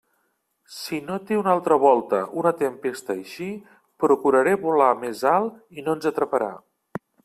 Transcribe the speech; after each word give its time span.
Si 0.77 0.99
note 1.09 1.35
una 1.35 1.51
altra 1.57 1.77
volta 1.83 2.23
una 2.43 2.53
tempesta 2.63 3.17
així, 3.19 3.53
procuraré 4.07 4.59
volar 4.67 4.93
més 5.07 5.25
alt 5.37 5.81
i 5.81 5.89
no 5.89 5.99
ens 6.01 6.13
atraparà. 6.15 6.55